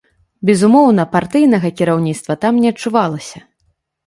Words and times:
Безумоўна, 0.49 1.05
партыйнага 1.15 1.71
кіраўніцтва 1.83 2.37
там 2.47 2.53
не 2.63 2.67
адчувалася. 2.77 3.39